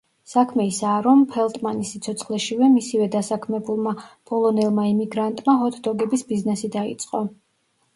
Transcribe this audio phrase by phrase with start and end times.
[0.29, 3.97] საქმე ისაა, რომ ფელტმანის სიცოცხლეშივე, მისივე დასაქმებულმა
[4.33, 7.29] პოლონელმა იმიგრანტმა, ჰოთ-დოგების ბიზნესი დაიწყო.